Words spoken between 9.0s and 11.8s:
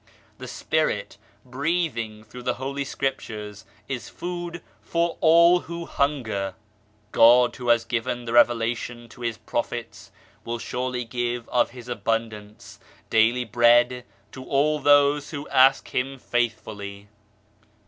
to His Prophets will surely give of